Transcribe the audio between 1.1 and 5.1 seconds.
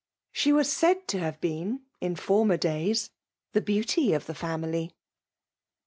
have been^ in days^ the beauty of the family..